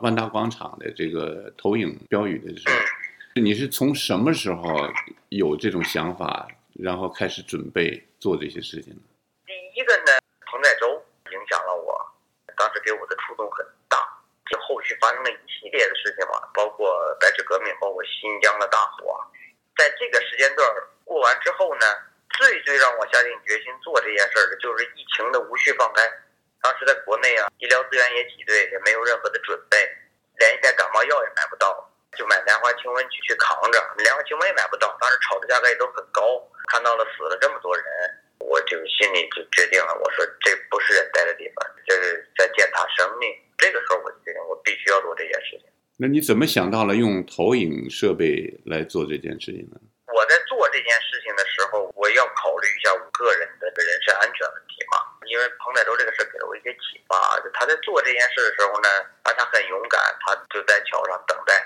[0.00, 2.74] 万达广场的这个投影标语的时候，
[3.34, 4.88] 你是从什么时候
[5.28, 9.02] 有这种想法，然后开始准备做这些事情呢？
[9.44, 10.16] 第一个呢，
[10.46, 10.88] 彭载舟
[11.30, 11.92] 影响了我，
[12.56, 13.98] 当时给我的触动很大。
[14.48, 16.88] 就后续发生了一系列的事情嘛，包括
[17.20, 19.20] 白纸革命，包括新疆的大火，
[19.76, 20.66] 在这个时间段
[21.04, 21.84] 过完之后呢，
[22.36, 26.02] 最最让我下定决心做这件事儿的，就是疫情的无序放开。
[26.62, 29.76] 当时在国内啊，医疗资源也挤兑，也没有任何的准备，
[30.38, 31.74] 连一点感冒药也买不到，
[32.16, 33.82] 就买莲花清瘟去去扛着。
[33.98, 36.22] 莲花清瘟也买不到，当时炒的价格也都很高。
[36.70, 37.84] 看到了死了这么多人，
[38.38, 43.28] 我就心里就决定了，我说这不是人待的地方，这是在践踏生命。
[43.58, 45.66] 这个时候我就决定，我必须要做这件事情。
[45.98, 49.82] 那你怎么想到了用投影设备来做这件事情呢？
[50.14, 54.71] 我在做这件事情的时候，我要考虑一下我个人的人身安全问题嘛。
[55.32, 58.88] 因为彭载舟这个事给了我一些启发，就他在做这件事的时候呢，
[59.24, 61.56] 啊，他很勇敢，他就在桥上等待，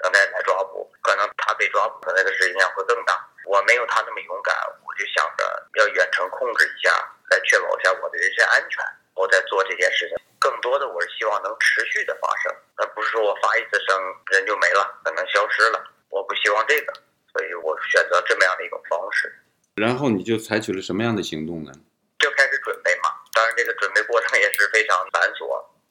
[0.00, 0.90] 等待来抓捕。
[1.04, 3.12] 可能他被抓捕的那个时间会更大。
[3.44, 4.56] 我没有他那么勇敢，
[4.88, 6.90] 我就想着要远程控制一下，
[7.28, 8.82] 来确保一下我的人身安全。
[9.12, 10.16] 我在做这件事情。
[10.40, 14.00] 更多的我是希望能持续的发生，而不是说我发一次声
[14.32, 15.84] 人就没了，可能消失了。
[16.08, 16.92] 我不希望这个，
[17.30, 19.30] 所以我选择这么样的一种方式。
[19.76, 21.70] 然后你就采取了什么样的行动呢？
[22.18, 23.08] 就开始准备嘛。
[23.32, 25.44] 当然，这个准备过程也是非常繁琐，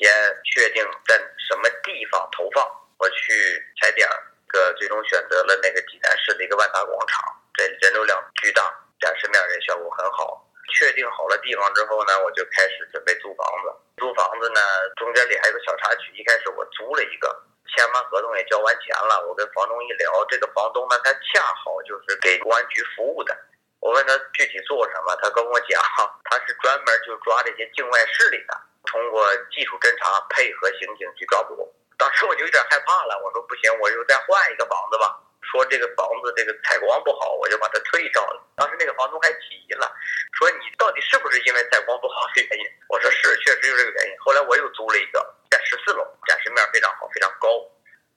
[0.00, 0.08] 也
[0.48, 2.64] 确定在什么地方投放。
[2.96, 4.08] 我去踩点，
[4.48, 7.20] 个最终选择了那个济南市的一个万达广场，
[7.52, 8.64] 这人流量巨大，
[8.98, 10.40] 展示面也效果很好。
[10.72, 13.68] 确定好了地方之后呢，我就开始准备租房子。
[13.98, 14.60] 租房子呢，
[14.96, 16.10] 中间里还有个小插曲。
[16.16, 17.28] 一开始我租了一个，
[17.68, 19.26] 签完合同也交完钱了。
[19.28, 23.36] 我跟房东一聊，这个房东呢，他恰好就是给公安局服务的。
[23.80, 25.82] 我问他具体做什么，他跟我讲，
[26.24, 28.54] 他是专门就抓这些境外势力的，
[28.90, 29.24] 通过
[29.54, 31.54] 技术侦查配合刑警去抓捕。
[31.96, 35.16] 当时我就有点害怕了，我说不行，我就再换一个房子吧。
[35.42, 38.42] 说这个房子这个采光不好，我就把它退掉了。
[38.56, 39.90] 当时那个房东还急了，
[40.38, 42.66] 说你到底是不是因为采光不好的原因？
[42.88, 44.16] 我说是，确实有这个原因。
[44.20, 45.18] 后来我又租了一个，
[45.50, 47.48] 在十四楼，展示面非常好，非常高。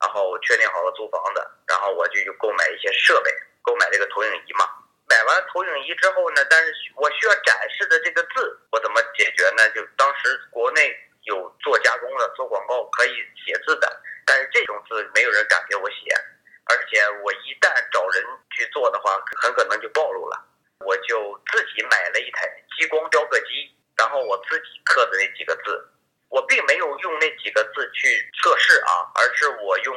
[0.00, 3.30] 然后我确定好了租房子，然后我就去购买一些设备，
[3.62, 4.68] 购买这个投影仪嘛。
[5.08, 9.68] 买完投影仪之后呢，但是我需要展示的这个字，我怎么解决呢？
[9.70, 13.14] 就当时国内有做加工的、做广告可以
[13.46, 13.88] 写字的，
[14.26, 16.12] 但是这种字没有人敢给我写。
[16.66, 20.40] 而且我一旦找人去做的话，很可能就暴露了。
[20.86, 25.84] 我就自己买了一台激光雕刻机，然后我自己刻的那几个字，
[26.28, 29.94] 我并没有用那几个字去测试啊，而是我用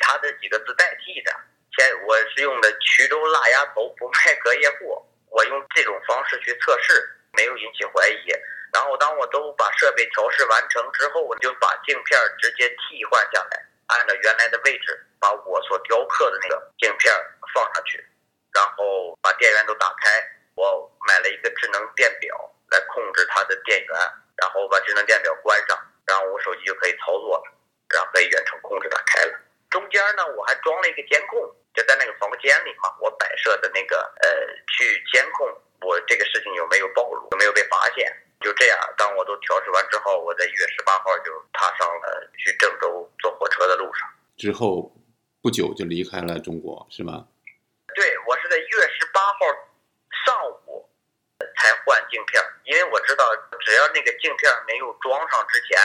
[0.00, 1.32] 他的几个字代替的。
[1.76, 5.00] 先我是用的衢州辣鸭头不卖隔夜货，
[5.30, 8.26] 我用这种方式去测试，没有引起怀疑。
[8.72, 13.66] 然后当我都把设备调试完成之后，我就把镜片直接替换下来。
[13.86, 17.12] 按照原来的位置，把我所雕刻的那个镜片
[17.54, 18.04] 放上去，
[18.52, 20.22] 然后把电源都打开。
[20.54, 22.36] 我买了一个智能电表
[22.70, 23.96] 来控制它的电源，
[24.36, 27.44] 然后把智能电表关上，然后我手机就可以操作了，
[27.94, 29.38] 然后可以远程控制它开了。
[29.70, 31.40] 中间呢，我还装了一个监控，
[31.74, 34.28] 就在那个房间里嘛，我摆设的那个呃，
[34.66, 35.46] 去监控
[35.80, 38.10] 我这个事情有没有暴露，有没有被发现。
[38.40, 44.08] 就这样，当我都调试完之后，我在一月十八号就踏上了去郑州坐火车的路上。
[44.36, 44.90] 之后
[45.42, 47.28] 不久就离开了中国，是吗？
[47.94, 49.38] 对，我是在一月十八号
[50.24, 50.88] 上午
[51.58, 53.24] 才换镜片，因为我知道
[53.60, 55.78] 只要那个镜片没有装上之前，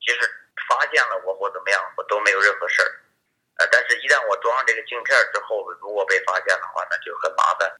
[0.00, 0.20] 即使
[0.68, 2.99] 发现了我或怎么样，我都没有任何事儿。
[3.70, 7.70] 但是一旦我装上这个镜片之后，如果被发现的话，那就很麻烦。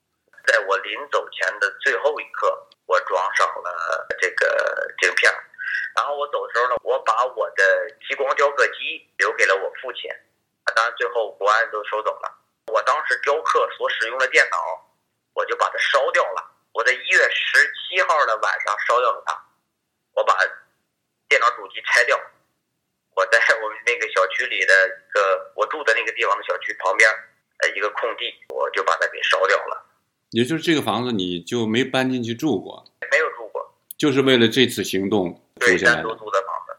[0.46, 2.66] 在我临走前的最后一刻。
[2.90, 5.32] 我装上了这个镜片，
[5.94, 10.10] 然后我走的时候呢，我把我的激光雕刻机留给了我父亲，
[10.74, 12.36] 当然最后国安都收走了。
[12.66, 14.58] 我当时雕刻所使用的电脑，
[15.34, 16.50] 我就把它烧掉了。
[16.72, 19.40] 我在一月十七号的晚上烧掉了它，
[20.14, 20.36] 我把
[21.28, 22.20] 电脑主机拆掉，
[23.14, 27.08] 我在我们那个小区里的一个住的那个地方的小区旁边，
[27.62, 29.86] 呃，一个空地，我就把它给烧掉了。
[30.30, 32.84] 也就是这个房子，你就没搬进去住过？
[33.10, 36.08] 没有住过，就是为了这次行动租下来的。
[36.16, 36.76] 租的房子。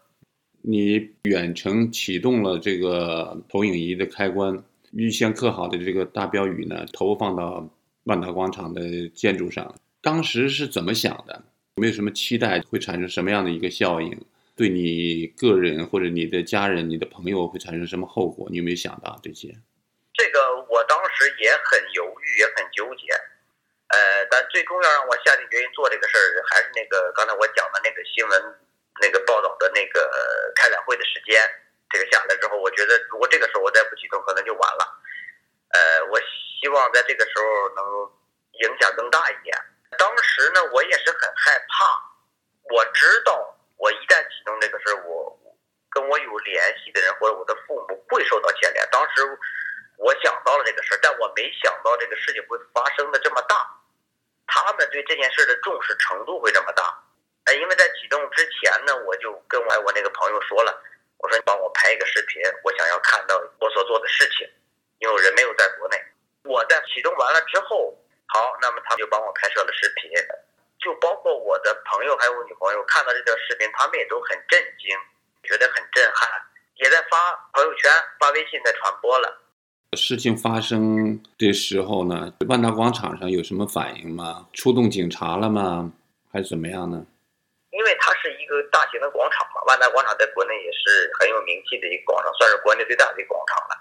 [0.61, 4.63] 你远程启动了这个投影仪的开关，
[4.93, 7.67] 预先刻好的这个大标语呢，投放到
[8.03, 9.73] 万达广场的建筑上。
[10.01, 11.43] 当时是怎么想的？
[11.75, 12.61] 有没有什么期待？
[12.61, 14.17] 会产生什么样的一个效应？
[14.55, 18.47] 对你个人或者你的家人、你的朋友会产生什么后果？
[18.49, 19.49] 你有没有想到这些？
[20.13, 20.39] 这个
[20.69, 23.11] 我当时也很犹豫，也很纠结。
[23.91, 28.55] 呃，但最终要让我下定决心做这个事儿，还是那个刚才我讲的那个新闻，
[29.01, 31.41] 那个报道的那个开展会的时间。
[31.89, 34.83] 这个下来之后，我觉得如果这个时候我再不启动，可能就完了。
[35.75, 37.43] 呃，我希望在这个时候
[37.75, 37.83] 能
[38.63, 39.57] 影响更大一点。
[39.97, 41.83] 当时呢，我也是很害怕，
[42.71, 45.35] 我知道我一旦启动这个事儿，我
[45.89, 48.87] 跟我有联系的人或者我的父母会受到牵连。
[48.91, 49.25] 当时
[49.97, 53.57] 我想到了这个事儿，但我没想到这个事情会发生的这么大，
[54.45, 57.03] 他们对这件事的重视程度会这么大。
[57.45, 60.79] 哎，因为在启动之前呢，我就跟我我那个朋友说了，
[61.17, 64.47] 我说你帮我拍一个视频，我想要看到我所做的事情，
[64.99, 65.97] 因为我人没有在国内。
[66.43, 70.11] 我在启动完了之后，好，那么他就帮我拍摄了视频，
[70.81, 74.97] 就包括我的朋友还有我女朋友看到这条视频，他们也都很震惊，
[75.43, 76.27] 觉得很震撼，
[76.75, 77.17] 也在发
[77.53, 79.37] 朋友圈、发微信在传播了。
[79.95, 84.47] 事情发生的时候呢，万达广场上有什么反应吗？
[84.53, 85.91] 出动警察了吗？
[86.31, 87.05] 还是怎么样呢？
[87.69, 93.77] 因为它是一个大型的广场嘛，万达广场在国内也是很有名气的一个广场，算是国内最大的一个广场了。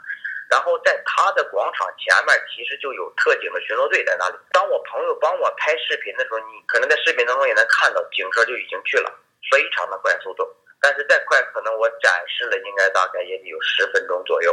[0.50, 4.36] 然后在他的广场前面，其实就有特警的巡逻队在那里。
[4.50, 9.08] 当我朋友帮我拍视频的时候，你可能在视频当中也能看到，警车就已经去了，
[9.50, 10.44] 非常的快速度。
[10.80, 14.52] 但是再快，可能我展示了应该大概也得有十分钟左右。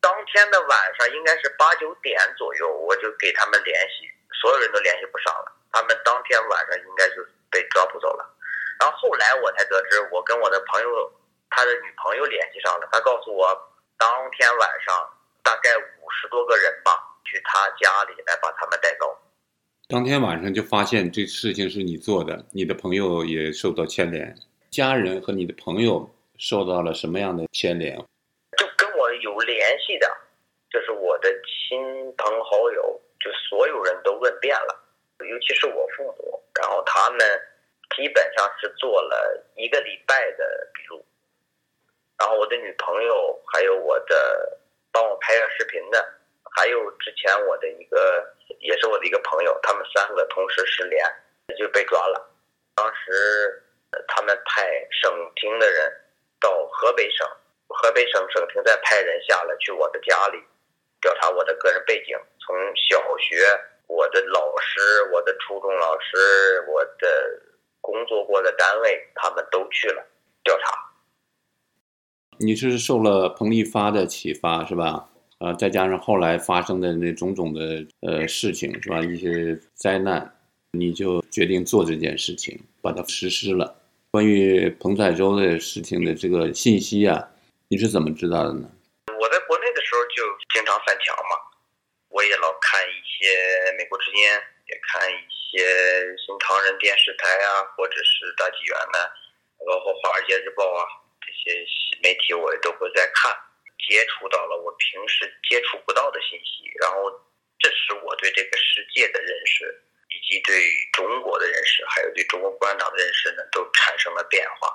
[0.00, 4.06] 当天的晚上应该是八九点左右，我就给他们联系，
[4.40, 5.52] 所有人都联系不上了。
[5.72, 7.24] 他们当天晚上应该就。
[7.54, 8.26] 被抓捕走了，
[8.80, 10.88] 然后后来我才得知，我跟我的朋友
[11.50, 13.46] 他的女朋友联系上了，他告诉我，
[13.98, 14.94] 当天晚上
[15.42, 16.90] 大概五十多个人吧，
[17.24, 19.16] 去他家里来把他们带走。
[19.88, 24.34] 当天晚上就发现这事情是你做的，你的朋友也受到牵连，
[24.70, 26.08] 家人和你的朋友
[26.38, 27.96] 受到了什么样的牵连？
[28.56, 30.10] 就跟我有联系的，
[30.70, 31.78] 就是我的亲
[32.16, 34.84] 朋好友，就所有人都问遍了，
[35.18, 36.42] 尤其是我父母。
[36.54, 37.18] 然后他们
[37.96, 41.04] 基本上是做了一个礼拜的笔录，
[42.18, 44.58] 然后我的女朋友还有我的
[44.92, 46.04] 帮我拍摄视频的，
[46.56, 48.24] 还有之前我的一个
[48.60, 51.04] 也是我的一个朋友，他们三个同时失联
[51.58, 52.30] 就被抓了。
[52.76, 53.62] 当时
[54.08, 55.92] 他们派省厅的人
[56.40, 57.26] 到河北省，
[57.68, 60.42] 河北省省厅再派人下来去我的家里
[61.00, 63.36] 调查我的个人背景，从小学。
[63.86, 67.38] 我的老师，我的初中老师，我的
[67.82, 70.02] 工作过的单位，他们都去了
[70.42, 70.83] 调查。
[72.38, 75.08] 你是受了彭丽发的启发是吧？
[75.38, 79.00] 啊，再加上后来发生的那种种的呃事情是吧？
[79.00, 80.34] 一些灾难，
[80.72, 83.76] 你就决定做这件事情，把它实施了。
[84.10, 87.28] 关于彭彩洲的事情的这个信息啊，
[87.68, 88.70] 你是怎么知道的呢？
[89.20, 90.22] 我在国内的时候就
[90.54, 91.36] 经常翻墙嘛。
[92.08, 94.22] 我也老看一些美国之音，
[94.70, 95.66] 也看一些
[96.14, 98.98] 新唐人电视台啊，或者是大纪元呢，
[99.66, 100.86] 包括《华尔街日报》啊，
[101.44, 103.36] 这些媒体我也都会在看，
[103.86, 107.10] 接触到了我平时接触不到的信息，然后
[107.58, 110.56] 这使我对这个世界的认识，以及对
[110.92, 114.72] 中国的认识，还有对中国共产党的认识呢，都产生了变化。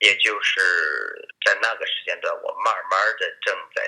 [0.00, 0.60] 也就是
[1.44, 3.82] 在那个时间段，我慢慢的正在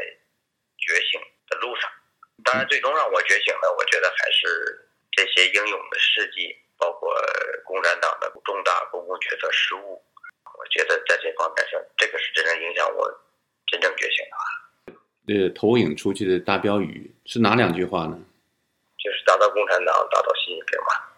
[0.76, 1.88] 觉醒的路上。
[2.44, 7.14] 当然，最终让我觉醒的，我觉得还是这些英勇的事迹，包括
[7.64, 10.04] 共产党的重大公共决策失误。
[10.70, 13.10] 我觉得在这方面上，这个是真正影响我
[13.66, 14.94] 真正觉醒的。
[15.34, 18.16] 呃，投影出去的大标语是哪两句话呢？
[18.96, 21.10] 就是打倒共产党，打倒习近平嘛。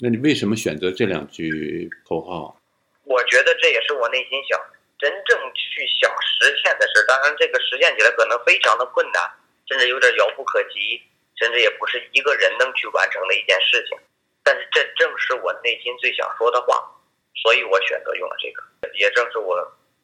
[0.00, 2.60] 那你为什么选择这两句口号？
[3.04, 4.58] 我觉得这也是我内心想
[4.98, 7.06] 真正去想实现的事。
[7.06, 9.22] 当然，这个实现起来可能非常的困难。
[9.68, 11.00] 甚至有点遥不可及，
[11.36, 13.96] 甚至也不是一个人能去完成的一件事情。
[14.42, 16.97] 但是这正是我内心最想说的话，
[17.42, 18.62] 所以我选择用了这个，
[18.94, 19.56] 也正是我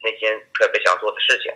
[0.03, 1.53] 内心特别想做的事情。